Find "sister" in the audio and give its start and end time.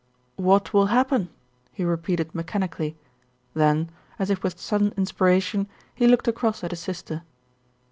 6.79-7.21